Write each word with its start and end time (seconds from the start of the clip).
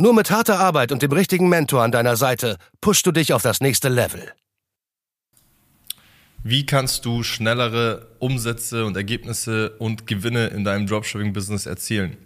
Nur 0.00 0.14
mit 0.14 0.30
harter 0.30 0.58
Arbeit 0.58 0.92
und 0.92 1.02
dem 1.02 1.12
richtigen 1.12 1.50
Mentor 1.50 1.82
an 1.82 1.92
deiner 1.92 2.16
Seite 2.16 2.56
pushst 2.80 3.04
du 3.04 3.12
dich 3.12 3.34
auf 3.34 3.42
das 3.42 3.60
nächste 3.60 3.90
Level. 3.90 4.32
Wie 6.42 6.64
kannst 6.64 7.04
du 7.04 7.22
schnellere 7.22 8.06
Umsätze 8.18 8.86
und 8.86 8.96
Ergebnisse 8.96 9.76
und 9.76 10.06
Gewinne 10.06 10.46
in 10.46 10.64
deinem 10.64 10.86
Dropshipping-Business 10.86 11.66
erzielen? 11.66 12.16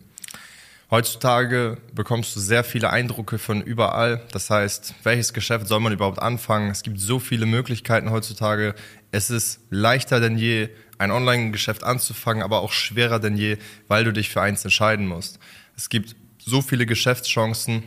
Heutzutage 0.88 1.78
bekommst 1.92 2.36
du 2.36 2.38
sehr 2.38 2.62
viele 2.62 2.90
Eindrücke 2.90 3.38
von 3.38 3.60
überall. 3.60 4.22
Das 4.30 4.50
heißt, 4.50 4.94
welches 5.02 5.32
Geschäft 5.32 5.66
soll 5.66 5.80
man 5.80 5.92
überhaupt 5.92 6.20
anfangen? 6.20 6.70
Es 6.70 6.84
gibt 6.84 7.00
so 7.00 7.18
viele 7.18 7.44
Möglichkeiten 7.44 8.12
heutzutage. 8.12 8.76
Es 9.10 9.30
ist 9.30 9.58
leichter 9.70 10.20
denn 10.20 10.38
je, 10.38 10.68
ein 10.98 11.10
Online-Geschäft 11.10 11.82
anzufangen, 11.82 12.44
aber 12.44 12.60
auch 12.60 12.70
schwerer 12.70 13.18
denn 13.18 13.36
je, 13.36 13.58
weil 13.88 14.04
du 14.04 14.12
dich 14.12 14.30
für 14.30 14.42
eins 14.42 14.62
entscheiden 14.62 15.08
musst. 15.08 15.40
Es 15.76 15.88
gibt 15.88 16.14
so 16.44 16.62
viele 16.62 16.86
Geschäftschancen 16.86 17.84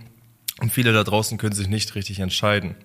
und 0.59 0.71
viele 0.71 0.93
da 0.93 1.03
draußen 1.03 1.37
können 1.37 1.53
sich 1.53 1.67
nicht 1.67 1.95
richtig 1.95 2.19
entscheiden. 2.19 2.75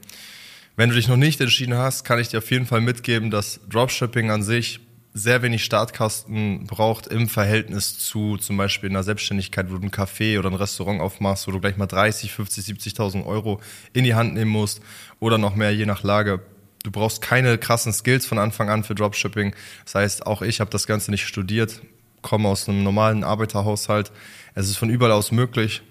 Wenn 0.76 0.88
du 0.88 0.94
dich 0.94 1.08
noch 1.08 1.16
nicht 1.16 1.40
entschieden 1.40 1.74
hast, 1.74 2.04
kann 2.04 2.18
ich 2.18 2.28
dir 2.28 2.38
auf 2.38 2.50
jeden 2.50 2.66
Fall 2.66 2.80
mitgeben, 2.80 3.30
dass 3.30 3.60
Dropshipping 3.68 4.30
an 4.30 4.42
sich 4.42 4.80
sehr 5.14 5.42
wenig 5.42 5.64
Startkasten 5.64 6.66
braucht 6.66 7.06
im 7.06 7.28
Verhältnis 7.28 7.98
zu 7.98 8.38
zum 8.38 8.56
Beispiel 8.56 8.88
einer 8.88 9.02
Selbstständigkeit, 9.02 9.70
wo 9.70 9.76
du 9.76 9.86
ein 9.86 9.90
Café 9.90 10.38
oder 10.38 10.48
ein 10.48 10.54
Restaurant 10.54 11.02
aufmachst, 11.02 11.46
wo 11.46 11.50
du 11.50 11.60
gleich 11.60 11.76
mal 11.76 11.86
30, 11.86 12.32
50, 12.32 12.64
70.000 12.64 13.26
Euro 13.26 13.60
in 13.92 14.04
die 14.04 14.14
Hand 14.14 14.32
nehmen 14.32 14.50
musst 14.50 14.80
oder 15.20 15.36
noch 15.36 15.54
mehr, 15.54 15.74
je 15.74 15.84
nach 15.84 16.02
Lage. 16.02 16.40
Du 16.82 16.90
brauchst 16.90 17.20
keine 17.20 17.58
krassen 17.58 17.92
Skills 17.92 18.24
von 18.24 18.38
Anfang 18.38 18.70
an 18.70 18.84
für 18.84 18.94
Dropshipping. 18.94 19.54
Das 19.84 19.94
heißt, 19.94 20.26
auch 20.26 20.40
ich 20.40 20.60
habe 20.60 20.70
das 20.70 20.86
Ganze 20.86 21.10
nicht 21.10 21.26
studiert, 21.26 21.82
komme 22.22 22.48
aus 22.48 22.68
einem 22.68 22.82
normalen 22.82 23.24
Arbeiterhaushalt. 23.24 24.12
Es 24.54 24.68
ist 24.68 24.76
von 24.76 24.90
überall 24.90 25.12
aus 25.12 25.32
möglich. 25.32 25.82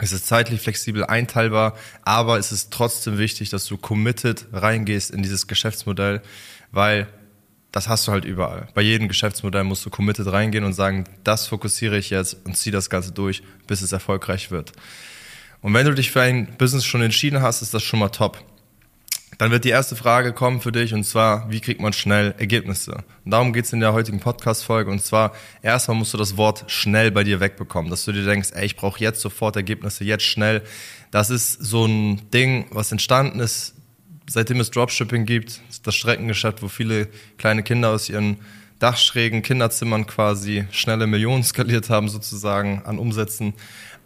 Es 0.00 0.12
ist 0.12 0.26
zeitlich 0.26 0.60
flexibel 0.60 1.04
einteilbar, 1.04 1.76
aber 2.02 2.38
es 2.38 2.52
ist 2.52 2.72
trotzdem 2.72 3.18
wichtig, 3.18 3.50
dass 3.50 3.66
du 3.66 3.76
committed 3.76 4.46
reingehst 4.52 5.10
in 5.10 5.22
dieses 5.22 5.48
Geschäftsmodell, 5.48 6.22
weil 6.70 7.08
das 7.72 7.88
hast 7.88 8.06
du 8.06 8.12
halt 8.12 8.24
überall. 8.24 8.68
Bei 8.74 8.82
jedem 8.82 9.08
Geschäftsmodell 9.08 9.64
musst 9.64 9.84
du 9.84 9.90
committed 9.90 10.30
reingehen 10.30 10.64
und 10.64 10.72
sagen, 10.72 11.04
das 11.24 11.48
fokussiere 11.48 11.98
ich 11.98 12.10
jetzt 12.10 12.46
und 12.46 12.56
ziehe 12.56 12.72
das 12.72 12.90
Ganze 12.90 13.12
durch, 13.12 13.42
bis 13.66 13.82
es 13.82 13.92
erfolgreich 13.92 14.50
wird. 14.50 14.72
Und 15.60 15.74
wenn 15.74 15.86
du 15.86 15.94
dich 15.94 16.12
für 16.12 16.22
ein 16.22 16.56
Business 16.56 16.84
schon 16.84 17.02
entschieden 17.02 17.42
hast, 17.42 17.62
ist 17.62 17.74
das 17.74 17.82
schon 17.82 17.98
mal 17.98 18.08
top. 18.08 18.42
Dann 19.38 19.52
wird 19.52 19.64
die 19.64 19.68
erste 19.68 19.94
Frage 19.94 20.32
kommen 20.32 20.60
für 20.60 20.72
dich 20.72 20.92
und 20.92 21.04
zwar, 21.04 21.48
wie 21.48 21.60
kriegt 21.60 21.80
man 21.80 21.92
schnell 21.92 22.34
Ergebnisse? 22.38 23.04
Und 23.24 23.30
darum 23.30 23.52
geht's 23.52 23.72
in 23.72 23.78
der 23.78 23.92
heutigen 23.92 24.18
Podcast-Folge 24.18 24.90
und 24.90 25.00
zwar, 25.00 25.32
erstmal 25.62 25.96
musst 25.96 26.12
du 26.12 26.18
das 26.18 26.36
Wort 26.36 26.64
schnell 26.66 27.12
bei 27.12 27.22
dir 27.22 27.38
wegbekommen, 27.38 27.88
dass 27.88 28.04
du 28.04 28.10
dir 28.10 28.24
denkst, 28.24 28.48
ey, 28.52 28.66
ich 28.66 28.74
brauche 28.74 28.98
jetzt 28.98 29.20
sofort 29.20 29.54
Ergebnisse, 29.54 30.02
jetzt 30.02 30.24
schnell. 30.24 30.62
Das 31.12 31.30
ist 31.30 31.52
so 31.52 31.86
ein 31.86 32.28
Ding, 32.32 32.66
was 32.70 32.90
entstanden 32.90 33.38
ist, 33.38 33.76
seitdem 34.28 34.58
es 34.58 34.72
Dropshipping 34.72 35.24
gibt, 35.24 35.60
das 35.84 35.94
Streckengeschäft, 35.94 36.60
wo 36.60 36.66
viele 36.66 37.06
kleine 37.38 37.62
Kinder 37.62 37.90
aus 37.90 38.08
ihren 38.08 38.38
Dachschrägen, 38.80 39.42
Kinderzimmern 39.42 40.06
quasi 40.06 40.66
schnelle 40.72 41.06
Millionen 41.06 41.44
skaliert 41.44 41.90
haben 41.90 42.08
sozusagen 42.08 42.82
an 42.84 42.98
Umsätzen. 42.98 43.54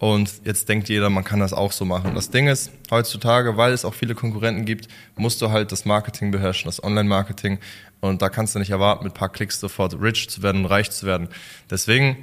Und 0.02 0.32
jetzt 0.42 0.68
denkt 0.68 0.88
jeder, 0.88 1.10
man 1.10 1.22
kann 1.22 1.38
das 1.38 1.52
auch 1.52 1.70
so 1.70 1.84
machen. 1.84 2.16
Das 2.16 2.28
Ding 2.28 2.48
ist, 2.48 2.72
heutzutage, 2.90 3.56
weil 3.56 3.72
es 3.72 3.84
auch 3.84 3.94
viele 3.94 4.16
Konkurrenten 4.16 4.64
gibt, 4.64 4.88
musst 5.14 5.40
du 5.40 5.52
halt 5.52 5.70
das 5.70 5.84
Marketing 5.84 6.32
beherrschen, 6.32 6.66
das 6.66 6.82
Online-Marketing. 6.82 7.60
Und 8.00 8.20
da 8.20 8.28
kannst 8.28 8.56
du 8.56 8.58
nicht 8.58 8.70
erwarten, 8.70 9.04
mit 9.04 9.12
ein 9.12 9.16
paar 9.16 9.28
Klicks 9.28 9.60
sofort 9.60 9.94
rich 10.02 10.28
zu 10.28 10.42
werden 10.42 10.66
reich 10.66 10.90
zu 10.90 11.06
werden. 11.06 11.28
Deswegen, 11.70 12.16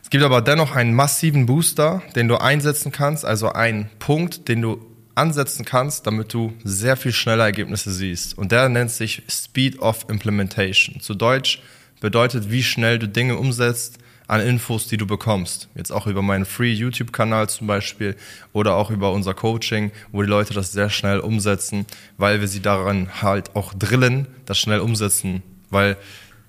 es 0.00 0.10
gibt 0.10 0.22
aber 0.22 0.40
dennoch 0.42 0.76
einen 0.76 0.94
massiven 0.94 1.46
Booster, 1.46 2.02
den 2.14 2.28
du 2.28 2.36
einsetzen 2.36 2.92
kannst, 2.92 3.24
also 3.24 3.50
einen 3.50 3.90
Punkt, 3.98 4.46
den 4.46 4.62
du 4.62 4.78
ansetzen 5.16 5.64
kannst, 5.64 6.06
damit 6.06 6.32
du 6.32 6.52
sehr 6.62 6.96
viel 6.96 7.10
schneller 7.10 7.46
Ergebnisse 7.46 7.90
siehst. 7.90 8.38
Und 8.38 8.52
der 8.52 8.68
nennt 8.68 8.92
sich 8.92 9.24
Speed 9.28 9.80
of 9.80 10.06
Implementation. 10.08 11.00
Zu 11.00 11.14
Deutsch 11.14 11.60
bedeutet, 12.00 12.52
wie 12.52 12.62
schnell 12.62 13.00
du 13.00 13.08
Dinge 13.08 13.38
umsetzt, 13.38 13.98
an 14.28 14.40
Infos, 14.40 14.88
die 14.88 14.96
du 14.96 15.06
bekommst. 15.06 15.68
Jetzt 15.74 15.92
auch 15.92 16.06
über 16.06 16.22
meinen 16.22 16.44
Free 16.44 16.72
YouTube-Kanal 16.72 17.48
zum 17.48 17.66
Beispiel 17.66 18.16
oder 18.52 18.74
auch 18.74 18.90
über 18.90 19.12
unser 19.12 19.34
Coaching, 19.34 19.92
wo 20.12 20.22
die 20.22 20.28
Leute 20.28 20.54
das 20.54 20.72
sehr 20.72 20.90
schnell 20.90 21.20
umsetzen, 21.20 21.86
weil 22.16 22.40
wir 22.40 22.48
sie 22.48 22.60
daran 22.60 23.22
halt 23.22 23.54
auch 23.54 23.72
drillen, 23.74 24.26
das 24.44 24.58
schnell 24.58 24.80
umsetzen, 24.80 25.42
weil 25.70 25.96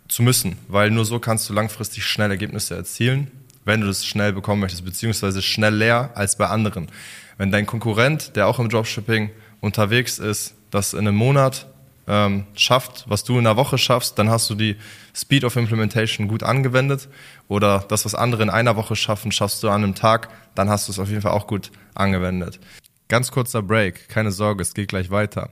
zu 0.08 0.24
müssen, 0.24 0.58
weil 0.68 0.90
nur 0.90 1.06
so 1.06 1.20
kannst 1.20 1.50
du 1.50 1.54
langfristig 1.54 2.06
schnell 2.06 2.32
Ergebnisse 2.32 2.76
erzielen, 2.76 3.30
wenn 3.66 3.82
du 3.82 3.88
das 3.88 4.06
schnell 4.06 4.34
bekommen 4.34 4.62
möchtest, 4.62 4.86
beziehungsweise 4.86 5.42
schneller 5.42 6.12
als 6.16 6.38
bei 6.38 6.48
anderen. 6.48 6.88
Wenn 7.38 7.52
dein 7.52 7.66
Konkurrent, 7.66 8.36
der 8.36 8.48
auch 8.48 8.60
im 8.60 8.70
Dropshipping 8.70 9.30
unterwegs 9.60 10.18
ist, 10.18 10.56
das 10.72 10.94
in 10.94 11.00
einem 11.00 11.16
Monat 11.16 11.68
ähm, 12.08 12.46
schafft, 12.56 13.06
was 13.08 13.24
du 13.24 13.34
in 13.34 13.46
einer 13.46 13.58
Woche 13.58 13.78
schaffst, 13.78 14.18
dann 14.18 14.30
hast 14.30 14.50
du 14.50 14.56
die 14.56 14.78
Speed 15.14 15.44
of 15.44 15.56
Implementation 15.56 16.28
gut 16.28 16.44
angewendet. 16.44 17.10
Oder 17.48 17.86
das, 17.88 18.06
was 18.06 18.16
andere 18.16 18.44
in 18.44 18.50
einer 18.50 18.76
Woche 18.76 18.96
schaffen, 18.96 19.32
schaffst 19.32 19.62
du 19.64 19.70
an 19.70 19.84
einem 19.84 19.96
Tag, 19.96 20.30
dann 20.56 20.70
hast 20.70 20.88
du 20.88 20.92
es 20.92 21.00
auf 21.00 21.10
jeden 21.10 21.22
Fall 21.22 21.34
auch 21.34 21.48
gut 21.48 21.72
angewendet. 21.96 22.60
Ganz 23.10 23.32
kurzer 23.32 23.62
Break, 23.62 24.10
keine 24.10 24.32
Sorge, 24.32 24.62
es 24.62 24.74
geht 24.74 24.90
gleich 24.90 25.12
weiter. 25.12 25.52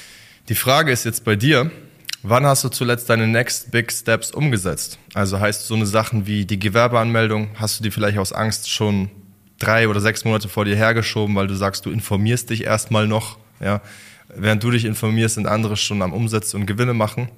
Die 0.49 0.55
Frage 0.55 0.91
ist 0.91 1.05
jetzt 1.05 1.23
bei 1.23 1.35
dir, 1.35 1.69
wann 2.23 2.45
hast 2.45 2.63
du 2.63 2.69
zuletzt 2.69 3.09
deine 3.09 3.27
Next 3.27 3.71
Big 3.71 3.91
Steps 3.91 4.31
umgesetzt? 4.31 4.97
Also 5.13 5.39
heißt 5.39 5.67
so 5.67 5.75
eine 5.75 5.85
Sachen 5.85 6.25
wie 6.25 6.45
die 6.45 6.59
Gewerbeanmeldung, 6.59 7.51
hast 7.55 7.79
du 7.79 7.83
die 7.83 7.91
vielleicht 7.91 8.17
aus 8.17 8.33
Angst 8.33 8.69
schon 8.69 9.11
drei 9.59 9.87
oder 9.87 10.01
sechs 10.01 10.25
Monate 10.25 10.49
vor 10.49 10.65
dir 10.65 10.75
hergeschoben, 10.75 11.35
weil 11.35 11.47
du 11.47 11.55
sagst, 11.55 11.85
du 11.85 11.91
informierst 11.91 12.49
dich 12.49 12.63
erstmal 12.63 13.07
noch, 13.07 13.37
ja. 13.59 13.81
Während 14.33 14.63
du 14.63 14.71
dich 14.71 14.85
informierst, 14.85 15.35
sind 15.35 15.45
andere 15.45 15.75
schon 15.75 16.01
am 16.01 16.13
Umsetzen 16.13 16.61
und 16.61 16.65
Gewinne 16.65 16.93
machen. 16.93 17.29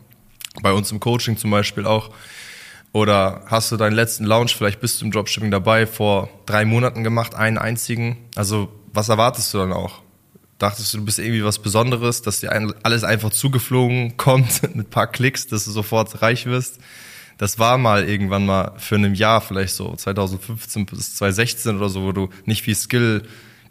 Bei 0.61 0.71
uns 0.71 0.91
im 0.91 0.99
Coaching 0.99 1.37
zum 1.37 1.49
Beispiel 1.49 1.87
auch. 1.87 2.11
Oder 2.91 3.41
hast 3.47 3.71
du 3.71 3.77
deinen 3.77 3.95
letzten 3.95 4.25
Launch, 4.25 4.55
vielleicht 4.55 4.79
bist 4.79 5.01
du 5.01 5.05
im 5.05 5.11
Dropshipping 5.11 5.49
dabei, 5.49 5.87
vor 5.87 6.29
drei 6.45 6.63
Monaten 6.63 7.03
gemacht, 7.03 7.33
einen 7.33 7.57
einzigen. 7.57 8.17
Also 8.35 8.71
was 8.93 9.09
erwartest 9.09 9.51
du 9.55 9.57
dann 9.57 9.73
auch? 9.73 10.02
Dachtest 10.63 10.93
du, 10.93 10.99
du 10.99 11.05
bist 11.05 11.19
irgendwie 11.19 11.43
was 11.43 11.59
Besonderes, 11.59 12.21
dass 12.21 12.39
dir 12.39 12.51
alles 12.83 13.03
einfach 13.03 13.29
zugeflogen 13.29 14.17
kommt 14.17 14.63
mit 14.63 14.75
ein 14.75 14.85
paar 14.85 15.07
Klicks, 15.07 15.47
dass 15.47 15.65
du 15.65 15.71
sofort 15.71 16.21
reich 16.21 16.45
wirst. 16.45 16.79
Das 17.37 17.59
war 17.59 17.77
mal 17.77 18.07
irgendwann 18.07 18.45
mal 18.45 18.73
für 18.77 18.95
ein 18.95 19.15
Jahr, 19.15 19.41
vielleicht 19.41 19.73
so 19.75 19.95
2015 19.95 20.85
bis 20.85 21.15
2016 21.15 21.77
oder 21.77 21.89
so, 21.89 22.03
wo 22.03 22.11
du 22.11 22.29
nicht 22.45 22.63
viel 22.63 22.75
Skill 22.75 23.23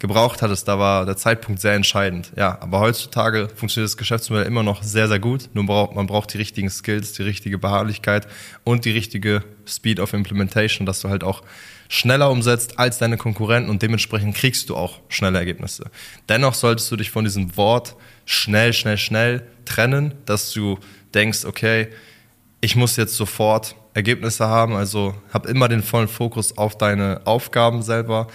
gebraucht 0.03 0.43
hattest, 0.43 0.67
da 0.67 0.81
war 0.81 1.07
der 1.07 1.17
Zeitpunkt 1.17 1.61
sehr 1.61 1.75
entscheidend. 1.75 2.33
Ja, 2.37 2.59
aber 2.61 2.81
heutzutage 2.81 3.49
funktioniert 3.55 3.89
das 3.89 3.97
Geschäftsmodell 3.97 4.47
immer 4.47 4.65
noch 4.65 4.83
sehr, 4.83 5.07
sehr 5.07 5.21
gut. 5.21 5.49
Nur 5.55 5.65
braucht, 5.65 5.95
man 5.95 6.09
braucht 6.09 6.35
die 6.35 6.39
richtigen 6.39 6.69
Skills, 6.69 7.13
die 7.13 7.23
richtige 7.23 7.57
Beharrlichkeit 7.57 8.27
und 8.65 8.85
die 8.85 8.91
richtige 8.91 9.45
Speed 9.65 10.01
of 10.01 10.13
Implementation, 10.13 10.87
dass 10.87 11.01
du 11.01 11.09
halt 11.09 11.23
auch 11.23 11.43
schneller 11.89 12.33
umsetzt 12.33 12.81
als 12.81 12.99
deine 12.99 13.17
Konkurrenten 13.17 13.71
und 13.71 13.81
dementsprechend 13.81 14.35
kriegst 14.35 14.69
du 14.69 14.77
auch 14.77 14.99
schnelle 15.09 15.39
Ergebnisse. 15.39 15.85
Dennoch 16.29 16.55
solltest 16.55 16.91
du 16.91 16.97
dich 16.97 17.13
von 17.13 17.25
diesem 17.25 17.57
Wort 17.57 17.95
schnell, 18.25 18.73
schnell, 18.73 18.99
schnell 18.99 19.47
trennen, 19.65 20.15
dass 20.27 20.53
du 20.53 20.81
denkst, 21.15 21.45
okay, 21.45 21.89
ich 22.61 22.75
muss 22.75 22.97
jetzt 22.97 23.15
sofort 23.15 23.77
Ergebnisse 23.95 24.49
haben, 24.49 24.75
also 24.75 25.15
hab 25.33 25.47
immer 25.47 25.69
den 25.69 25.83
vollen 25.85 26.09
Fokus 26.09 26.59
auf 26.59 26.77
deine 26.77 27.21
Aufgaben 27.25 27.83
selber 27.83 28.27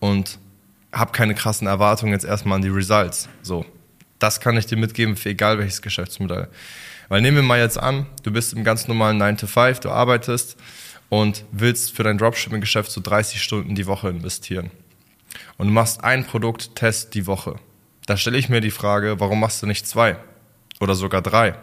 und 0.00 0.40
hab 0.92 1.12
keine 1.12 1.34
krassen 1.34 1.66
Erwartungen 1.66 2.12
jetzt 2.12 2.24
erstmal 2.24 2.56
an 2.56 2.62
die 2.62 2.68
Results. 2.68 3.28
So, 3.42 3.64
Das 4.18 4.40
kann 4.40 4.56
ich 4.56 4.66
dir 4.66 4.76
mitgeben 4.76 5.16
für 5.16 5.30
egal 5.30 5.58
welches 5.58 5.82
Geschäftsmodell. 5.82 6.48
Weil 7.08 7.22
nehmen 7.22 7.38
wir 7.38 7.42
mal 7.42 7.58
jetzt 7.58 7.78
an, 7.78 8.06
du 8.22 8.30
bist 8.30 8.52
im 8.52 8.64
ganz 8.64 8.88
normalen 8.88 9.18
9 9.18 9.36
to 9.36 9.46
5, 9.46 9.80
du 9.80 9.90
arbeitest 9.90 10.56
und 11.08 11.44
willst 11.50 11.94
für 11.94 12.04
dein 12.04 12.18
Dropshipping-Geschäft 12.18 12.90
so 12.90 13.00
30 13.00 13.42
Stunden 13.42 13.74
die 13.74 13.86
Woche 13.86 14.08
investieren. 14.08 14.70
Und 15.58 15.66
du 15.66 15.72
machst 15.72 16.04
einen 16.04 16.24
Produkttest 16.24 17.14
die 17.14 17.26
Woche. 17.26 17.56
Da 18.06 18.16
stelle 18.16 18.38
ich 18.38 18.48
mir 18.48 18.60
die 18.60 18.70
Frage, 18.70 19.20
warum 19.20 19.40
machst 19.40 19.62
du 19.62 19.66
nicht 19.66 19.86
zwei 19.86 20.16
oder 20.80 20.94
sogar 20.94 21.22
drei 21.22 21.54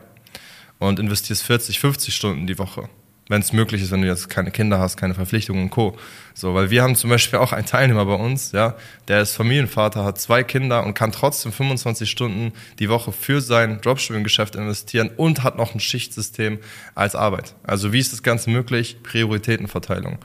und 0.77 0.99
investierst 0.99 1.43
40, 1.43 1.79
50 1.79 2.15
Stunden 2.15 2.47
die 2.47 2.57
Woche? 2.57 2.89
Wenn 3.29 3.41
es 3.41 3.53
möglich 3.53 3.81
ist, 3.81 3.91
wenn 3.91 4.01
du 4.01 4.07
jetzt 4.07 4.27
keine 4.27 4.51
Kinder 4.51 4.79
hast, 4.79 4.97
keine 4.97 5.13
Verpflichtungen 5.13 5.63
und 5.63 5.69
Co. 5.69 5.97
So, 6.33 6.55
weil 6.55 6.71
wir 6.71 6.81
haben 6.83 6.95
zum 6.95 7.11
Beispiel 7.11 7.39
auch 7.39 7.53
einen 7.53 7.65
Teilnehmer 7.65 8.05
bei 8.05 8.15
uns, 8.15 8.51
ja, 8.51 8.75
der 9.07 9.21
ist 9.21 9.35
Familienvater, 9.35 10.03
hat 10.03 10.19
zwei 10.19 10.43
Kinder 10.43 10.83
und 10.83 10.95
kann 10.95 11.11
trotzdem 11.11 11.51
25 11.51 12.09
Stunden 12.09 12.51
die 12.79 12.89
Woche 12.89 13.11
für 13.11 13.39
sein 13.39 13.79
Dropshipping-Geschäft 13.81 14.55
investieren 14.55 15.11
und 15.15 15.43
hat 15.43 15.57
noch 15.57 15.75
ein 15.75 15.79
Schichtsystem 15.79 16.59
als 16.95 17.15
Arbeit. 17.15 17.55
Also 17.63 17.93
wie 17.93 17.99
ist 17.99 18.11
das 18.11 18.23
Ganze 18.23 18.49
möglich? 18.49 18.97
Prioritätenverteilung. 19.03 20.17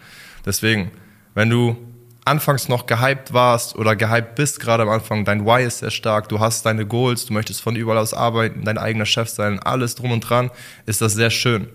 Deswegen, 0.46 0.90
wenn 1.34 1.50
du 1.50 1.76
anfangs 2.24 2.70
noch 2.70 2.86
gehypt 2.86 3.34
warst 3.34 3.76
oder 3.76 3.96
gehypt 3.96 4.34
bist, 4.34 4.60
gerade 4.60 4.84
am 4.84 4.88
Anfang, 4.88 5.26
dein 5.26 5.44
Why 5.44 5.64
ist 5.64 5.80
sehr 5.80 5.90
stark, 5.90 6.30
du 6.30 6.40
hast 6.40 6.64
deine 6.64 6.86
Goals, 6.86 7.26
du 7.26 7.34
möchtest 7.34 7.60
von 7.60 7.76
überall 7.76 7.98
aus 7.98 8.14
arbeiten, 8.14 8.64
dein 8.64 8.78
eigener 8.78 9.04
Chef 9.04 9.28
sein, 9.28 9.58
alles 9.58 9.94
drum 9.94 10.10
und 10.10 10.20
dran, 10.20 10.50
ist 10.86 11.02
das 11.02 11.12
sehr 11.12 11.28
schön. 11.28 11.68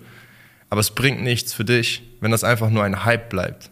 Aber 0.70 0.80
es 0.80 0.92
bringt 0.92 1.22
nichts 1.22 1.52
für 1.52 1.64
dich, 1.64 2.02
wenn 2.20 2.30
das 2.30 2.44
einfach 2.44 2.70
nur 2.70 2.84
ein 2.84 3.04
Hype 3.04 3.28
bleibt. 3.28 3.70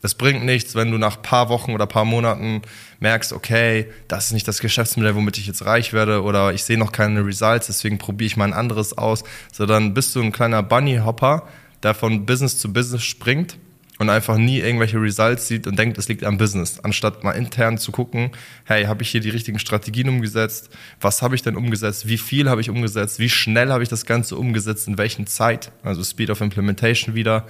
Das 0.00 0.14
bringt 0.14 0.44
nichts, 0.44 0.74
wenn 0.74 0.90
du 0.90 0.98
nach 0.98 1.22
paar 1.22 1.48
Wochen 1.48 1.72
oder 1.72 1.86
paar 1.86 2.04
Monaten 2.04 2.60
merkst, 3.00 3.32
okay, 3.32 3.90
das 4.08 4.26
ist 4.26 4.32
nicht 4.32 4.46
das 4.46 4.60
Geschäftsmodell, 4.60 5.14
womit 5.14 5.38
ich 5.38 5.46
jetzt 5.46 5.64
reich 5.64 5.94
werde 5.94 6.22
oder 6.22 6.52
ich 6.52 6.64
sehe 6.64 6.76
noch 6.76 6.92
keine 6.92 7.24
Results, 7.24 7.68
deswegen 7.68 7.96
probiere 7.96 8.26
ich 8.26 8.36
mal 8.36 8.44
ein 8.44 8.52
anderes 8.52 8.98
aus. 8.98 9.24
Sondern 9.52 9.94
bist 9.94 10.14
du 10.14 10.20
ein 10.20 10.32
kleiner 10.32 10.62
Bunny-Hopper, 10.62 11.48
der 11.82 11.94
von 11.94 12.26
Business 12.26 12.58
zu 12.58 12.72
Business 12.72 13.02
springt 13.02 13.56
und 13.98 14.10
einfach 14.10 14.36
nie 14.36 14.58
irgendwelche 14.58 15.00
Results 15.00 15.46
sieht 15.46 15.66
und 15.66 15.78
denkt, 15.78 15.98
es 15.98 16.08
liegt 16.08 16.24
am 16.24 16.36
Business, 16.36 16.80
anstatt 16.80 17.22
mal 17.22 17.32
intern 17.32 17.78
zu 17.78 17.92
gucken, 17.92 18.32
hey, 18.64 18.84
habe 18.84 19.02
ich 19.02 19.10
hier 19.10 19.20
die 19.20 19.30
richtigen 19.30 19.58
Strategien 19.58 20.08
umgesetzt? 20.08 20.70
Was 21.00 21.22
habe 21.22 21.34
ich 21.34 21.42
denn 21.42 21.56
umgesetzt? 21.56 22.08
Wie 22.08 22.18
viel 22.18 22.50
habe 22.50 22.60
ich 22.60 22.70
umgesetzt? 22.70 23.18
Wie 23.18 23.30
schnell 23.30 23.70
habe 23.70 23.82
ich 23.82 23.88
das 23.88 24.04
Ganze 24.04 24.36
umgesetzt? 24.36 24.88
In 24.88 24.98
welchen 24.98 25.26
Zeit? 25.26 25.70
Also 25.82 26.02
Speed 26.02 26.30
of 26.30 26.40
Implementation 26.40 27.14
wieder. 27.14 27.46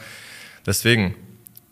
Deswegen, 0.67 1.15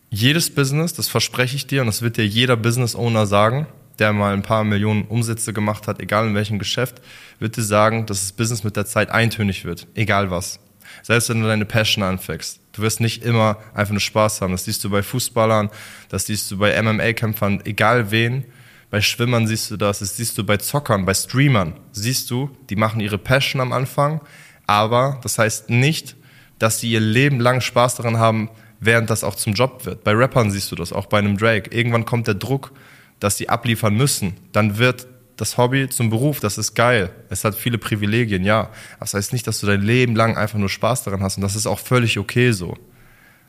jedes 0.09 0.55
Business, 0.55 0.95
das 0.95 1.09
verspreche 1.09 1.57
ich 1.57 1.67
dir 1.67 1.83
und 1.83 1.87
das 1.87 2.03
wird 2.03 2.17
dir 2.17 2.27
jeder 2.27 2.57
Business 2.57 2.95
Owner 2.95 3.27
sagen, 3.27 3.67
der 3.99 4.13
mal 4.13 4.33
ein 4.33 4.43
paar 4.43 4.65
Millionen 4.65 5.05
Umsätze 5.05 5.53
gemacht 5.53 5.87
hat, 5.87 6.01
egal 6.01 6.27
in 6.27 6.35
welchem 6.35 6.59
Geschäft, 6.59 7.03
wird 7.39 7.57
dir 7.57 7.63
sagen, 7.63 8.07
dass 8.07 8.21
das 8.21 8.33
Business 8.33 8.65
mit 8.65 8.77
der 8.77 8.87
Zeit 8.87 9.11
eintönig 9.11 9.65
wird, 9.65 9.87
egal 9.95 10.31
was. 10.31 10.61
Selbst 11.03 11.29
wenn 11.29 11.41
du 11.41 11.47
deine 11.47 11.65
Passion 11.65 12.05
anfängst. 12.05 12.61
Du 12.73 12.83
wirst 12.83 13.01
nicht 13.01 13.25
immer 13.25 13.59
einfach 13.75 13.93
nur 13.93 14.01
Spaß 14.01 14.41
haben. 14.41 14.53
Das 14.53 14.65
siehst 14.65 14.83
du 14.85 14.91
bei 14.91 15.03
Fußballern, 15.03 15.71
das 16.09 16.27
siehst 16.27 16.51
du 16.51 16.59
bei 16.59 16.81
MMA-Kämpfern, 16.81 17.63
egal 17.65 18.11
wen. 18.11 18.45
Bei 18.91 19.01
Schwimmern 19.01 19.47
siehst 19.47 19.71
du 19.71 19.77
das, 19.77 20.01
das 20.01 20.17
siehst 20.17 20.37
du 20.37 20.45
bei 20.45 20.59
Zockern, 20.59 21.07
bei 21.07 21.15
Streamern. 21.15 21.75
Siehst 21.93 22.31
du, 22.31 22.51
die 22.69 22.77
machen 22.77 23.01
ihre 23.01 23.19
Passion 23.19 23.61
am 23.61 23.73
Anfang, 23.73 24.21
aber 24.67 25.19
das 25.23 25.39
heißt 25.39 25.71
nicht, 25.71 26.17
dass 26.59 26.81
sie 26.81 26.93
ihr 26.93 27.01
Leben 27.01 27.41
lang 27.41 27.61
Spaß 27.61 27.97
daran 27.97 28.19
haben, 28.19 28.51
während 28.81 29.11
das 29.11 29.25
auch 29.25 29.35
zum 29.35 29.55
Job 29.55 29.87
wird. 29.87 30.05
Bei 30.05 30.13
Rappern 30.13 30.51
siehst 30.51 30.71
du 30.71 30.77
das, 30.77 30.93
auch 30.93 31.07
bei 31.07 31.19
einem 31.19 31.39
Drake. 31.39 31.75
Irgendwann 31.75 32.05
kommt 32.05 32.27
der 32.27 32.35
Druck, 32.35 32.73
dass 33.19 33.37
sie 33.37 33.49
abliefern 33.49 33.97
müssen. 33.97 34.35
Dann 34.53 34.79
wird 34.79 35.07
das 35.43 35.59
Hobby 35.59 35.89
zum 35.89 36.09
Beruf, 36.09 36.39
das 36.39 36.57
ist 36.57 36.75
geil. 36.75 37.11
Es 37.29 37.43
hat 37.45 37.57
viele 37.57 37.77
Privilegien, 37.77 38.45
ja. 38.45 38.71
Das 39.01 39.15
heißt 39.15 39.33
nicht, 39.33 39.45
dass 39.49 39.59
du 39.59 39.67
dein 39.67 39.83
Leben 39.83 40.15
lang 40.15 40.37
einfach 40.37 40.57
nur 40.57 40.69
Spaß 40.69 41.03
daran 41.03 41.21
hast 41.21 41.37
und 41.37 41.43
das 41.43 41.57
ist 41.57 41.67
auch 41.67 41.81
völlig 41.81 42.17
okay 42.17 42.53
so. 42.53 42.77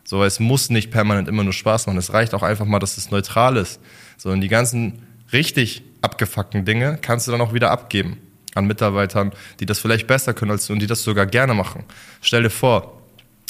So, 0.04 0.24
es 0.24 0.40
muss 0.40 0.72
nicht 0.72 0.90
permanent 0.90 1.28
immer 1.28 1.44
nur 1.44 1.54
Spaß 1.54 1.86
machen. 1.86 2.00
Es 2.00 2.12
reicht 2.12 2.34
auch 2.34 2.42
einfach 2.42 2.66
mal, 2.66 2.80
dass 2.80 2.98
es 2.98 3.12
neutral 3.12 3.58
ist. 3.58 3.80
So, 4.18 4.32
und 4.32 4.42
die 4.42 4.48
ganzen 4.48 5.04
richtig 5.32 5.84
abgefuckten 6.02 6.66
Dinge 6.66 6.98
kannst 7.00 7.28
du 7.28 7.32
dann 7.32 7.42
auch 7.42 7.54
wieder 7.54 7.70
abgeben 7.70 8.18
an 8.56 8.66
Mitarbeitern, 8.66 9.32
die 9.60 9.68
das 9.68 9.78
vielleicht 9.78 10.08
besser 10.08 10.34
können 10.34 10.50
als 10.50 10.66
du 10.66 10.74
und 10.74 10.80
die 10.80 10.88
das 10.88 11.04
sogar 11.04 11.28
gerne 11.28 11.54
machen. 11.54 11.84
Stell 12.22 12.42
dir 12.42 12.50
vor, 12.50 13.03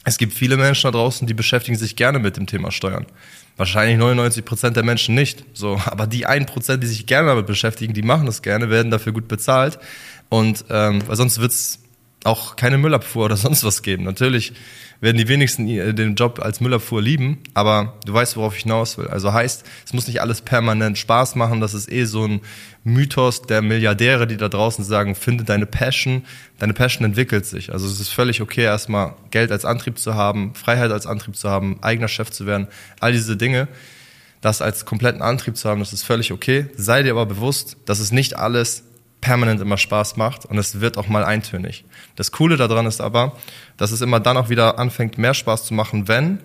es 0.04 0.18
gibt 0.18 0.34
viele 0.34 0.58
Menschen 0.58 0.84
da 0.84 0.92
draußen, 0.92 1.28
die 1.28 1.34
beschäftigen 1.34 1.78
sich 1.78 1.96
gerne 1.96 2.20
mit 2.20 2.38
dem 2.38 2.46
Thema 2.46 2.72
Steuern. 2.72 3.06
Wahrscheinlich 3.56 3.98
99 3.98 4.44
Prozent 4.44 4.76
der 4.76 4.84
Menschen 4.84 5.16
nicht. 5.16 5.46
So, 5.54 5.82
aber 5.86 6.08
die 6.08 6.26
1 6.26 6.52
Prozent, 6.52 6.84
die 6.84 6.88
sich 6.88 7.06
gerne 7.06 7.30
damit 7.30 7.46
beschäftigen, 7.46 7.94
die 7.94 8.02
machen 8.02 8.26
das 8.26 8.42
gerne, 8.42 8.70
werden 8.70 8.92
dafür 8.92 9.14
gut 9.14 9.28
bezahlt. 9.28 9.80
Und 10.30 10.66
ähm, 10.70 11.02
weil 11.08 11.16
sonst 11.16 11.40
wird's 11.40 11.80
auch 12.24 12.56
keine 12.56 12.78
Müllabfuhr 12.78 13.26
oder 13.26 13.38
sonst 13.38 13.64
was 13.64 13.82
geben. 13.82 14.04
Natürlich 14.04 14.54
werden 15.04 15.18
die 15.18 15.28
wenigsten 15.28 15.68
den 15.68 16.16
Job 16.16 16.40
als 16.42 16.62
Müllabfuhr 16.62 17.02
lieben, 17.02 17.40
aber 17.54 17.98
du 18.06 18.14
weißt, 18.14 18.38
worauf 18.38 18.56
ich 18.56 18.64
hinaus 18.64 18.98
will. 18.98 19.10
Also 19.10 19.34
heißt, 19.34 19.66
es 19.86 19.92
muss 19.92 20.08
nicht 20.08 20.22
alles 20.22 20.40
permanent 20.40 20.98
Spaß 20.98 21.36
machen, 21.36 21.60
das 21.60 21.74
ist 21.74 21.92
eh 21.92 22.06
so 22.06 22.26
ein 22.26 22.40
Mythos 22.86 23.42
der 23.42 23.62
Milliardäre, 23.62 24.28
die 24.28 24.38
da 24.38 24.48
draußen 24.48 24.86
sagen, 24.86 25.16
finde 25.16 25.44
deine 25.44 25.66
Passion, 25.66 26.24
deine 26.58 26.74
Passion 26.74 27.04
entwickelt 27.04 27.46
sich. 27.46 27.74
Also 27.74 27.86
es 27.86 28.00
ist 28.00 28.14
völlig 28.14 28.40
okay, 28.40 28.64
erstmal 28.64 29.16
Geld 29.30 29.52
als 29.52 29.66
Antrieb 29.66 30.00
zu 30.00 30.16
haben, 30.16 30.56
Freiheit 30.56 30.94
als 30.94 31.06
Antrieb 31.06 31.36
zu 31.36 31.50
haben, 31.50 31.80
eigener 31.82 32.08
Chef 32.08 32.32
zu 32.32 32.46
werden, 32.46 32.70
all 33.02 33.12
diese 33.12 33.36
Dinge. 33.36 33.68
Das 34.40 34.62
als 34.62 34.86
kompletten 34.86 35.22
Antrieb 35.22 35.58
zu 35.58 35.70
haben, 35.70 35.82
das 35.82 35.92
ist 35.92 36.04
völlig 36.04 36.32
okay. 36.32 36.68
Sei 36.78 37.04
dir 37.04 37.12
aber 37.12 37.26
bewusst, 37.26 37.76
dass 37.86 38.00
es 38.00 38.14
nicht 38.14 38.38
alles 38.38 38.86
permanent 39.24 39.62
immer 39.62 39.78
Spaß 39.78 40.18
macht 40.18 40.46
und 40.46 40.58
es 40.58 40.82
wird 40.82 40.98
auch 40.98 41.08
mal 41.08 41.24
eintönig. 41.24 41.86
Das 42.18 42.34
Coole 42.34 42.58
daran 42.58 42.86
ist 42.86 43.00
aber, 43.00 43.38
dass 43.78 43.92
es 43.92 44.02
immer 44.02 44.20
dann 44.20 44.36
auch 44.36 44.50
wieder 44.50 44.78
anfängt, 44.78 45.18
mehr 45.18 45.34
Spaß 45.34 45.66
zu 45.66 45.74
machen, 45.74 46.10
wenn 46.10 46.40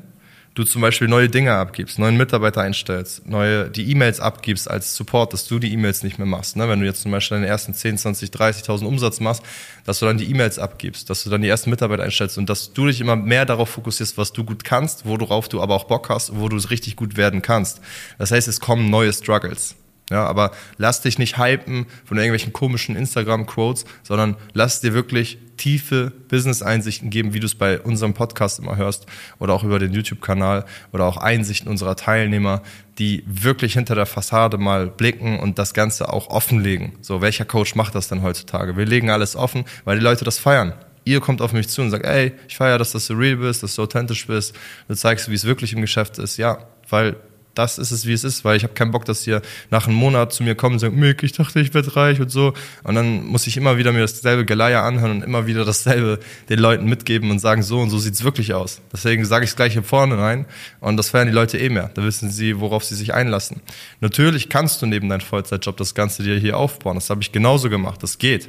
du 0.55 0.63
zum 0.63 0.81
Beispiel 0.81 1.09
neue 1.09 1.29
Dinge 1.29 1.55
abgibst, 1.55 1.99
neuen 1.99 2.17
Mitarbeiter 2.17 2.63
einstellst, 2.63 3.29
neue, 3.29 3.69
die 3.69 3.91
E-Mails 3.91 4.21
abgibst 4.21 4.71
als 4.71 4.95
Support, 4.95 5.33
dass 5.33 5.49
du 5.49 5.59
die 5.59 5.73
E-Mails 5.73 6.05
nicht 6.05 6.19
mehr 6.19 6.27
machst. 6.27 6.57
Ne? 6.57 6.69
Wenn 6.69 6.79
du 6.79 6.87
jetzt 6.87 7.03
zum 7.03 7.11
Beispiel 7.11 7.39
deine 7.39 7.49
ersten 7.49 7.75
10, 7.75 7.99
20, 7.99 8.31
30.000 8.31 8.85
Umsatz 8.85 9.19
machst, 9.19 9.43
dass 9.85 9.99
du 9.99 10.07
dann 10.07 10.19
die 10.19 10.31
E-Mails 10.31 10.61
abgibst, 10.61 11.11
dass 11.11 11.25
du 11.25 11.31
dann 11.31 11.43
die 11.43 11.49
ersten 11.49 11.71
Mitarbeiter 11.71 12.05
einstellst 12.05 12.39
und 12.39 12.49
dass 12.49 12.73
du 12.73 12.87
dich 12.87 13.01
immer 13.01 13.17
mehr 13.17 13.45
darauf 13.45 13.71
fokussierst, 13.71 14.17
was 14.19 14.33
du 14.33 14.45
gut 14.45 14.63
kannst, 14.63 15.05
worauf 15.05 15.49
du 15.49 15.61
aber 15.61 15.75
auch 15.75 15.85
Bock 15.85 16.09
hast, 16.11 16.37
wo 16.37 16.49
du 16.49 16.57
es 16.57 16.71
richtig 16.71 16.95
gut 16.95 17.17
werden 17.17 17.43
kannst. 17.43 17.81
Das 18.19 18.31
heißt, 18.31 18.47
es 18.47 18.61
kommen 18.61 18.89
neue 18.89 19.13
Struggles. 19.13 19.75
Ja, 20.11 20.25
aber 20.25 20.53
lass 20.79 21.03
dich 21.03 21.19
nicht 21.19 21.39
hypen 21.39 21.87
von 22.05 22.17
irgendwelchen 22.17 22.53
komischen 22.53 22.97
Instagram-Quotes, 22.97 23.85
sondern 24.03 24.37
lass 24.55 24.81
dir 24.81 24.95
wirklich 24.95 25.39
tiefe 25.59 26.13
Business-Einsichten 26.29 27.11
geben, 27.11 27.35
wie 27.35 27.41
du 27.41 27.47
es 27.47 27.55
bei 27.55 27.79
unserem 27.81 28.15
Podcast 28.15 28.59
immer 28.59 28.77
hörst 28.77 29.07
oder 29.39 29.53
auch 29.53 29.65
über 29.65 29.79
den 29.79 29.93
YouTube-Kanal 29.93 30.65
oder 30.93 31.05
auch 31.05 31.19
Einsichten 31.19 31.69
unserer 31.69 31.97
Teilnehmer, 31.97 32.63
die 32.99 33.23
wirklich 33.27 33.75
hinter 33.75 33.95
der 33.95 34.07
Fassade 34.07 34.57
mal 34.57 34.87
blicken 34.87 35.39
und 35.39 35.59
das 35.59 35.75
Ganze 35.75 36.11
auch 36.11 36.29
offenlegen. 36.29 36.93
So, 37.03 37.21
welcher 37.21 37.45
Coach 37.45 37.75
macht 37.75 37.95
das 37.95 38.09
denn 38.09 38.23
heutzutage? 38.23 38.77
Wir 38.77 38.87
legen 38.87 39.11
alles 39.11 39.37
offen, 39.37 39.65
weil 39.85 39.99
die 39.99 40.05
Leute 40.05 40.25
das 40.25 40.39
feiern. 40.39 40.73
Ihr 41.05 41.21
kommt 41.21 41.43
auf 41.43 41.53
mich 41.53 41.69
zu 41.69 41.83
und 41.83 41.91
sagt, 41.91 42.07
ey, 42.07 42.33
ich 42.49 42.57
feiere, 42.57 42.79
dass 42.79 42.93
du 42.93 42.99
so 42.99 43.15
real 43.15 43.37
bist, 43.37 43.63
dass 43.63 43.75
du 43.75 43.83
authentisch 43.83 44.27
bist, 44.27 44.55
du 44.89 44.95
zeigst, 44.95 45.31
wie 45.31 45.35
es 45.35 45.45
wirklich 45.45 45.73
im 45.73 45.81
Geschäft 45.81 46.19
ist. 46.19 46.37
Ja, 46.37 46.59
weil 46.89 47.17
das 47.55 47.79
ist 47.79 47.91
es, 47.91 48.07
wie 48.07 48.13
es 48.13 48.25
ist, 48.25 48.45
weil 48.45 48.57
ich 48.57 48.63
habe 48.63 48.75
keinen 48.75 48.93
Bock, 48.93 49.05
dass 49.05 49.27
ihr 49.27 49.43
nach 49.71 49.87
einem 49.87 49.97
Monat 49.97 50.33
zu 50.33 50.43
mir 50.43 50.55
kommen 50.55 50.75
und 50.75 50.79
sagen, 50.79 50.99
Mick, 50.99 51.23
ich 51.23 51.33
dachte, 51.33 51.61
ich 51.61 51.75
werde 51.75 51.97
reich 51.97 52.21
und 52.21 52.31
so. 52.31 52.53
Und 52.85 52.95
dann 52.95 53.25
muss 53.27 53.47
ich 53.47 53.57
immer 53.57 53.77
wieder 53.79 53.93
mir 53.93 54.01
dasselbe 54.01 54.45
Geleier 54.45 54.83
anhören 54.83 55.11
und 55.11 55.23
immer 55.23 55.47
wieder 55.47 55.65
dasselbe 55.65 56.21
den 56.49 56.59
Leuten 56.59 56.87
mitgeben 56.87 57.31
und 57.31 57.41
sagen, 57.41 57.63
so 57.63 57.81
und 57.81 57.91
so 57.91 57.99
sieht's 57.99 58.23
wirklich 58.23 58.55
aus. 58.55 58.81
Deswegen 58.93 59.25
sage 59.25 59.45
ich 59.45 59.51
es 59.51 59.57
gleich 59.57 59.73
hier 59.73 59.83
vorne 59.83 60.19
rein 60.19 60.47
und 60.81 60.97
das 60.97 61.11
feiern 61.11 61.27
die 61.27 61.35
Leute 61.35 61.59
eh 61.59 61.69
mehr. 61.69 61.91
Da 61.95 62.05
wissen 62.05 62.31
sie, 62.31 62.61
worauf 62.61 62.85
sie 62.85 62.95
sich 62.95 63.13
einlassen. 63.13 63.61
Natürlich 64.01 64.49
kannst 64.49 64.81
du 64.81 64.87
neben 64.87 65.09
deinem 65.09 65.21
Vollzeitjob 65.21 65.77
das 65.77 65.95
Ganze 65.95 66.23
dir 66.23 66.37
hier 66.37 66.57
aufbauen. 66.57 66.95
Das 66.95 67.11
habe 67.11 67.23
ich 67.23 67.33
genauso 67.33 67.71
gemacht. 67.71 68.03
Das 68.03 68.19
geht. 68.19 68.49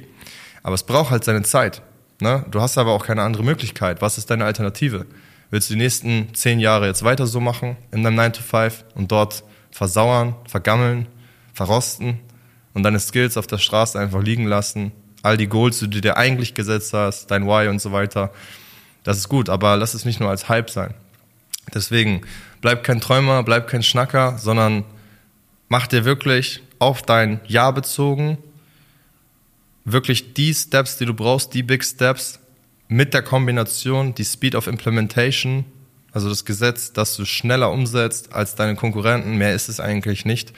Aber 0.61 0.75
es 0.75 0.83
braucht 0.83 1.11
halt 1.11 1.23
seine 1.23 1.43
Zeit. 1.43 1.81
Ne? 2.21 2.45
Du 2.51 2.61
hast 2.61 2.77
aber 2.77 2.91
auch 2.91 3.05
keine 3.05 3.23
andere 3.23 3.43
Möglichkeit. 3.43 4.01
Was 4.01 4.17
ist 4.17 4.29
deine 4.29 4.45
Alternative? 4.45 5.05
Willst 5.49 5.69
du 5.69 5.73
die 5.73 5.79
nächsten 5.79 6.33
zehn 6.33 6.59
Jahre 6.59 6.87
jetzt 6.87 7.03
weiter 7.03 7.27
so 7.27 7.39
machen 7.39 7.77
in 7.91 8.03
deinem 8.03 8.15
9 8.15 8.33
to 8.33 8.41
5 8.41 8.85
und 8.95 9.11
dort 9.11 9.43
versauern, 9.71 10.35
vergammeln, 10.47 11.07
verrosten 11.53 12.19
und 12.73 12.83
deine 12.83 12.99
Skills 12.99 13.37
auf 13.37 13.47
der 13.47 13.57
Straße 13.57 13.99
einfach 13.99 14.21
liegen 14.21 14.45
lassen, 14.45 14.91
all 15.21 15.37
die 15.37 15.47
Goals, 15.47 15.79
die 15.79 15.89
du 15.89 16.01
dir 16.01 16.17
eigentlich 16.17 16.53
gesetzt 16.53 16.93
hast, 16.93 17.31
dein 17.31 17.45
Why 17.45 17.67
und 17.67 17.81
so 17.81 17.91
weiter. 17.91 18.31
Das 19.03 19.17
ist 19.17 19.29
gut, 19.29 19.49
aber 19.49 19.77
lass 19.77 19.93
es 19.93 20.05
nicht 20.05 20.19
nur 20.19 20.29
als 20.29 20.49
Hype 20.49 20.69
sein. 20.69 20.93
Deswegen 21.73 22.21
bleib 22.61 22.83
kein 22.83 23.01
Träumer, 23.01 23.43
bleib 23.43 23.67
kein 23.67 23.83
Schnacker, 23.83 24.37
sondern 24.37 24.83
mach 25.67 25.87
dir 25.87 26.05
wirklich 26.05 26.61
auf 26.79 27.01
dein 27.01 27.41
Jahr 27.47 27.73
bezogen 27.73 28.37
wirklich 29.91 30.33
die 30.33 30.53
Steps, 30.53 30.97
die 30.97 31.05
du 31.05 31.13
brauchst, 31.13 31.53
die 31.53 31.63
Big 31.63 31.83
Steps, 31.83 32.39
mit 32.89 33.13
der 33.13 33.21
Kombination 33.21 34.13
die 34.15 34.25
Speed 34.25 34.55
of 34.55 34.67
Implementation, 34.67 35.63
also 36.11 36.27
das 36.27 36.43
Gesetz, 36.43 36.91
dass 36.91 37.15
du 37.15 37.23
schneller 37.23 37.71
umsetzt 37.71 38.33
als 38.33 38.55
deine 38.55 38.75
Konkurrenten, 38.75 39.37
mehr 39.37 39.53
ist 39.53 39.69
es 39.69 39.79
eigentlich 39.79 40.25
nicht. 40.25 40.51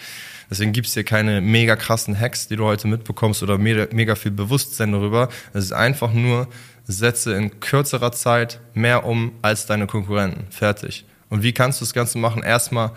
Deswegen 0.50 0.71
gibt's 0.71 0.93
hier 0.93 1.03
keine 1.03 1.41
mega 1.41 1.75
krassen 1.75 2.17
Hacks, 2.17 2.47
die 2.47 2.55
du 2.55 2.65
heute 2.65 2.88
mitbekommst 2.88 3.43
oder 3.43 3.57
mega 3.57 4.15
viel 4.15 4.31
Bewusstsein 4.31 4.93
darüber. 4.93 5.29
Es 5.53 5.65
ist 5.65 5.71
einfach 5.73 6.13
nur, 6.13 6.47
setze 6.85 7.33
in 7.33 7.59
kürzerer 7.59 8.11
Zeit 8.11 8.59
mehr 8.73 9.05
um 9.05 9.33
als 9.41 9.65
deine 9.65 9.88
Konkurrenten. 9.88 10.47
Fertig. 10.51 11.05
Und 11.29 11.43
wie 11.43 11.53
kannst 11.53 11.79
du 11.79 11.85
das 11.85 11.93
Ganze 11.93 12.17
machen? 12.17 12.43
Erstmal 12.43 12.91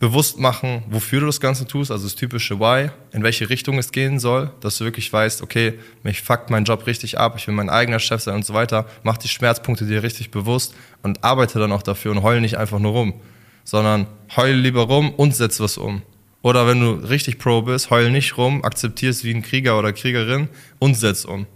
bewusst 0.00 0.40
machen, 0.40 0.82
wofür 0.88 1.20
du 1.20 1.26
das 1.26 1.40
Ganze 1.40 1.66
tust, 1.66 1.90
also 1.90 2.04
das 2.04 2.14
typische 2.14 2.58
Why, 2.58 2.88
in 3.12 3.22
welche 3.22 3.50
Richtung 3.50 3.78
es 3.78 3.92
gehen 3.92 4.18
soll, 4.18 4.50
dass 4.60 4.78
du 4.78 4.84
wirklich 4.84 5.12
weißt, 5.12 5.42
okay, 5.42 5.74
mich 6.02 6.22
fuckt 6.22 6.48
mein 6.48 6.64
Job 6.64 6.86
richtig 6.86 7.18
ab, 7.18 7.34
ich 7.36 7.46
will 7.46 7.54
mein 7.54 7.68
eigener 7.68 7.98
Chef 7.98 8.22
sein 8.22 8.34
und 8.34 8.46
so 8.46 8.54
weiter. 8.54 8.86
Mach 9.02 9.18
die 9.18 9.28
Schmerzpunkte 9.28 9.84
dir 9.84 10.02
richtig 10.02 10.30
bewusst 10.30 10.74
und 11.02 11.22
arbeite 11.22 11.58
dann 11.58 11.70
auch 11.70 11.82
dafür 11.82 12.12
und 12.12 12.22
heul 12.22 12.40
nicht 12.40 12.56
einfach 12.56 12.78
nur 12.78 12.92
rum, 12.92 13.14
sondern 13.62 14.06
heul 14.34 14.52
lieber 14.52 14.82
rum 14.84 15.12
und 15.14 15.36
setz 15.36 15.60
was 15.60 15.76
um. 15.76 16.00
Oder 16.40 16.66
wenn 16.66 16.80
du 16.80 16.92
richtig 16.92 17.38
Pro 17.38 17.60
bist, 17.60 17.90
heul 17.90 18.10
nicht 18.10 18.38
rum, 18.38 18.64
akzeptier 18.64 19.10
es 19.10 19.22
wie 19.22 19.34
ein 19.34 19.42
Krieger 19.42 19.78
oder 19.78 19.92
Kriegerin 19.92 20.48
und 20.78 20.94
setz 20.94 21.26
um. 21.26 21.46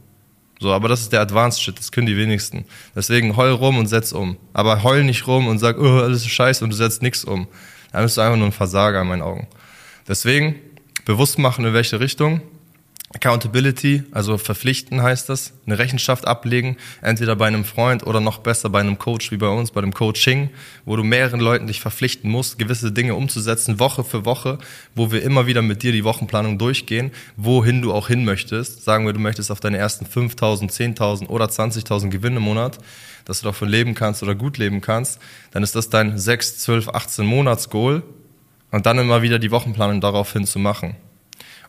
So, 0.60 0.70
aber 0.70 0.88
das 0.88 1.00
ist 1.00 1.12
der 1.14 1.22
Advanced 1.22 1.62
Shit, 1.62 1.78
das 1.78 1.90
können 1.90 2.06
die 2.06 2.16
wenigsten. 2.18 2.66
Deswegen 2.94 3.38
heul 3.38 3.52
rum 3.52 3.78
und 3.78 3.86
setz 3.86 4.12
um. 4.12 4.36
Aber 4.52 4.82
heul 4.82 5.02
nicht 5.02 5.26
rum 5.26 5.46
und 5.46 5.58
sag, 5.58 5.78
oh, 5.78 6.00
alles 6.00 6.26
ist 6.26 6.28
scheiße 6.28 6.62
und 6.62 6.70
du 6.70 6.76
setzt 6.76 7.00
nichts 7.00 7.24
um. 7.24 7.48
Bist 8.02 8.16
du 8.16 8.20
einfach 8.20 8.36
nur 8.36 8.46
ein 8.46 8.52
Versager 8.52 9.00
in 9.00 9.08
meinen 9.08 9.22
Augen. 9.22 9.46
Deswegen 10.08 10.56
bewusst 11.04 11.38
machen, 11.38 11.64
in 11.64 11.74
welche 11.74 12.00
Richtung. 12.00 12.42
Accountability, 13.14 14.02
also 14.11 14.38
verpflichten 14.38 15.00
heißt 15.00 15.28
das, 15.28 15.52
eine 15.66 15.78
Rechenschaft 15.78 16.26
ablegen, 16.26 16.76
entweder 17.00 17.37
bei 17.37 17.47
einem 17.47 17.64
Freund 17.64 18.04
oder 18.04 18.21
noch 18.21 18.38
besser 18.38 18.71
bei 18.71 18.80
einem 18.80 18.99
Coach 18.99 19.30
wie 19.30 19.37
bei 19.37 19.47
uns, 19.47 19.71
bei 19.71 19.80
dem 19.80 19.94
Coaching, 19.94 20.50
wo 20.85 20.97
du 20.97 21.04
mehreren 21.04 21.38
Leuten 21.38 21.68
dich 21.68 21.80
verpflichten 21.80 22.28
musst, 22.28 22.59
gewisse 22.59 22.90
Dinge 22.90 23.14
umzusetzen, 23.14 23.78
Woche 23.78 24.02
für 24.02 24.25
Woche, 24.25 24.59
wo 24.97 25.12
wir 25.12 25.23
immer 25.23 25.47
wieder 25.47 25.62
mit 25.62 25.85
dir 25.85 25.92
die 25.92 26.02
Wochenplanung 26.02 26.59
durchgehen, 26.59 27.12
wohin 27.37 27.83
du 27.83 27.92
auch 27.92 28.09
hin 28.09 28.25
möchtest. 28.25 28.83
Sagen 28.83 29.06
wir, 29.06 29.12
du 29.12 29.21
möchtest 29.21 29.52
auf 29.52 29.61
deine 29.61 29.78
ersten 29.78 30.06
5.000, 30.06 30.71
10.000 30.71 31.28
oder 31.28 31.47
20.000 31.47 32.11
Gewinne 32.11 32.38
im 32.38 32.42
Monat, 32.42 32.78
dass 33.26 33.40
du 33.40 33.47
davon 33.47 33.68
leben 33.68 33.94
kannst 33.94 34.25
oder 34.25 34.35
gut 34.35 34.59
leben 34.59 34.80
kannst, 34.80 35.21
dann 35.52 35.62
ist 35.62 35.76
das 35.76 35.88
dein 35.88 36.18
6, 36.18 36.59
12, 36.59 36.88
18 36.88 37.25
Monats 37.25 37.71
Goal 37.71 38.02
und 38.73 38.87
dann 38.87 38.99
immer 38.99 39.23
wieder 39.23 39.38
die 39.38 39.52
Wochenplanung 39.52 40.00
daraufhin 40.00 40.47
zu 40.47 40.59
machen 40.59 40.97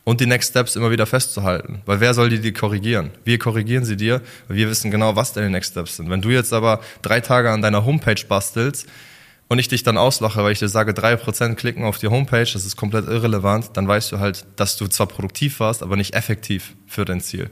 und 0.06 0.22
die 0.22 0.28
Next 0.28 0.52
Steps 0.52 0.78
immer 0.78 0.92
wieder 0.92 1.06
festzuhalten. 1.06 1.82
Weil 1.86 2.00
wer 2.00 2.14
soll 2.14 2.30
die 2.30 2.40
dir 2.40 2.54
korrigieren? 2.54 3.12
Wir 3.26 3.38
korrigieren 3.38 3.84
sie 3.84 3.98
dir, 3.98 4.22
weil 4.48 4.56
wir 4.56 4.70
wissen 4.70 4.92
genau, 4.92 5.18
was 5.18 5.34
deine 5.34 5.50
Next 5.50 5.72
Steps 5.72 5.98
sind. 5.98 6.10
Wenn 6.10 6.22
du 6.22 6.30
jetzt 6.30 6.54
aber 6.54 6.80
drei 7.02 7.20
Tage 7.20 7.52
an 7.52 7.62
deiner 7.62 7.84
Homepage 7.86 8.24
bastelst 8.26 8.88
und 9.50 9.60
ich 9.60 9.68
dich 9.68 9.84
dann 9.84 9.98
auslache, 9.98 10.44
weil 10.44 10.54
ich 10.54 10.60
dir 10.60 10.70
sage, 10.70 10.94
drei 10.94 11.16
Prozent 11.18 11.58
klicken 11.58 11.84
auf 11.84 11.98
die 11.98 12.08
Homepage, 12.08 12.46
das 12.52 12.66
ist 12.66 12.78
komplett 12.78 13.08
irrelevant, 13.08 13.72
dann 13.74 13.88
weißt 13.88 14.12
du 14.12 14.20
halt, 14.20 14.46
dass 14.56 14.78
du 14.78 14.88
zwar 14.88 15.08
produktiv 15.08 15.60
warst, 15.60 15.84
aber 15.84 15.98
nicht 15.98 16.14
effektiv 16.14 16.76
für 16.88 17.04
dein 17.04 17.20
Ziel. 17.20 17.50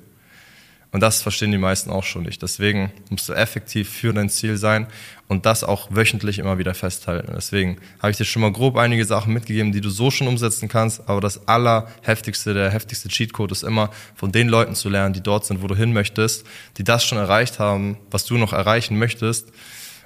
Und 0.93 1.01
das 1.01 1.23
verstehen 1.23 1.51
die 1.51 1.57
meisten 1.57 1.89
auch 1.89 2.03
schon 2.03 2.21
nicht. 2.21 2.41
Deswegen 2.43 2.91
musst 3.09 3.27
du 3.27 3.33
effektiv 3.33 3.89
für 3.89 4.13
dein 4.13 4.29
Ziel 4.29 4.57
sein 4.57 4.85
und 5.27 5.47
das 5.47 5.63
auch 5.63 5.87
wöchentlich 5.89 6.37
immer 6.37 6.59
wieder 6.59 6.75
festhalten. 6.75 7.33
Deswegen 7.35 7.77
habe 7.99 8.11
ich 8.11 8.17
dir 8.17 8.25
schon 8.25 8.43
mal 8.43 8.51
grob 8.51 8.77
einige 8.77 9.03
Sachen 9.03 9.33
mitgegeben, 9.33 9.71
die 9.71 9.81
du 9.81 9.89
so 9.89 10.11
schon 10.11 10.27
umsetzen 10.27 10.69
kannst. 10.69 11.09
Aber 11.09 11.19
das 11.19 11.47
allerheftigste, 11.47 12.53
der 12.53 12.69
heftigste 12.69 13.09
Cheatcode 13.09 13.51
ist 13.51 13.63
immer 13.63 13.89
von 14.13 14.31
den 14.31 14.47
Leuten 14.47 14.75
zu 14.75 14.87
lernen, 14.87 15.15
die 15.15 15.23
dort 15.23 15.45
sind, 15.45 15.63
wo 15.63 15.67
du 15.67 15.75
hin 15.75 15.93
möchtest, 15.93 16.45
die 16.77 16.83
das 16.83 17.03
schon 17.03 17.17
erreicht 17.17 17.57
haben, 17.57 17.97
was 18.11 18.25
du 18.25 18.37
noch 18.37 18.53
erreichen 18.53 18.99
möchtest 18.99 19.51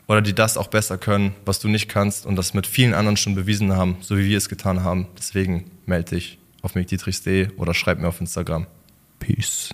oder 0.07 0.21
die 0.21 0.33
das 0.33 0.55
auch 0.55 0.67
besser 0.67 0.97
können, 0.97 1.35
was 1.45 1.59
du 1.59 1.67
nicht 1.67 1.89
kannst 1.89 2.25
und 2.25 2.37
das 2.37 2.53
mit 2.53 2.65
vielen 2.65 2.93
anderen 2.93 3.17
schon 3.17 3.35
bewiesen 3.35 3.75
haben, 3.75 3.97
so 3.99 4.17
wie 4.17 4.29
wir 4.29 4.37
es 4.37 4.47
getan 4.47 4.83
haben. 4.83 5.07
Deswegen 5.17 5.69
melde 5.85 6.15
dich 6.15 6.39
auf 6.61 6.75
mickdietrichs.de 6.75 7.49
oder 7.57 7.73
schreib 7.73 7.99
mir 7.99 8.07
auf 8.07 8.21
Instagram. 8.21 8.67
Peace. 9.19 9.73